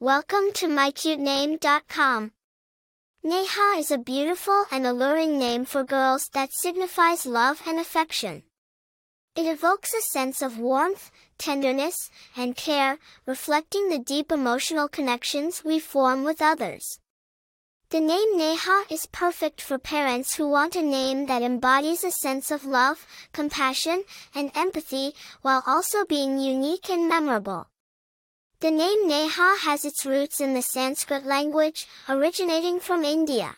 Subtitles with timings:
[0.00, 2.30] Welcome to mycutename.com.
[3.24, 8.44] Neha is a beautiful and alluring name for girls that signifies love and affection.
[9.34, 15.80] It evokes a sense of warmth, tenderness, and care, reflecting the deep emotional connections we
[15.80, 17.00] form with others.
[17.90, 22.52] The name Neha is perfect for parents who want a name that embodies a sense
[22.52, 27.66] of love, compassion, and empathy, while also being unique and memorable.
[28.60, 33.56] The name Neha has its roots in the Sanskrit language, originating from India.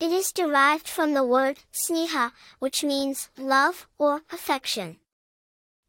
[0.00, 4.96] It is derived from the word sneha, which means love or affection.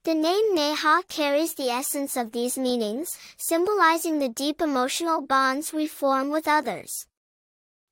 [0.03, 5.87] The name Neha carries the essence of these meanings, symbolizing the deep emotional bonds we
[5.87, 7.07] form with others.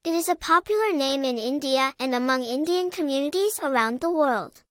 [0.04, 4.64] It is a popular name in India and among Indian communities around the world.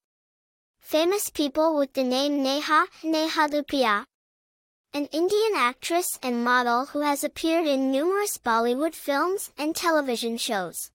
[0.79, 4.05] Famous people with the name Neha, Neha Dhupia,
[4.93, 10.91] an Indian actress and model who has appeared in numerous Bollywood films and television shows.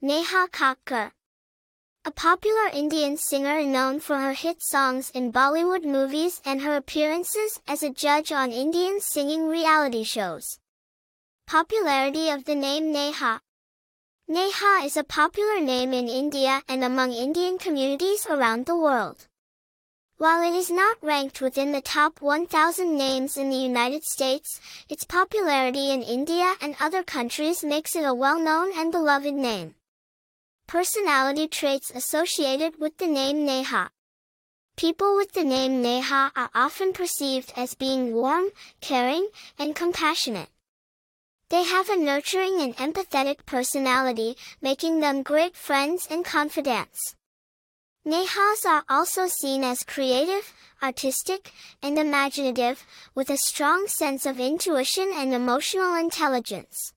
[0.00, 1.12] Neha Kakkar
[2.02, 7.60] a popular Indian singer known for her hit songs in Bollywood movies and her appearances
[7.68, 10.58] as a judge on Indian singing reality shows.
[11.46, 13.42] Popularity of the name Neha
[14.28, 19.26] Neha is a popular name in India and among Indian communities around the world.
[20.20, 25.02] While it is not ranked within the top 1,000 names in the United States, its
[25.02, 29.76] popularity in India and other countries makes it a well-known and beloved name.
[30.66, 33.92] Personality traits associated with the name Neha.
[34.76, 38.50] People with the name Neha are often perceived as being warm,
[38.82, 39.26] caring,
[39.58, 40.50] and compassionate.
[41.48, 47.16] They have a nurturing and empathetic personality, making them great friends and confidants.
[48.06, 55.12] Nehas are also seen as creative, artistic, and imaginative, with a strong sense of intuition
[55.14, 56.94] and emotional intelligence.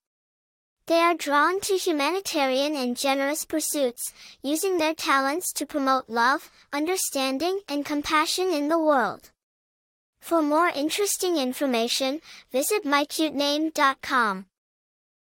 [0.88, 7.62] They are drawn to humanitarian and generous pursuits, using their talents to promote love, understanding,
[7.68, 9.32] and compassion in the world.
[10.22, 12.22] For more interesting information,
[12.52, 14.46] visit mycutename.com.